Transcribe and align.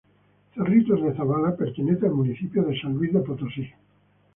Cerritos 0.55 1.03
de 1.03 1.13
Zavala 1.13 1.55
pertenece 1.55 2.05
a 2.07 2.09
el 2.09 2.15
Municipio 2.15 2.63
de 2.63 2.81
San 2.81 2.95
Luis 2.95 3.11
Potosí. 3.11 3.71